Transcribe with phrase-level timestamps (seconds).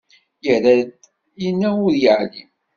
[0.45, 0.99] Yerra-d,
[1.41, 2.49] yenna ur yeεlim.